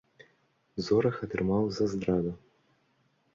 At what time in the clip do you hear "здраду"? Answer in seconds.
1.93-2.33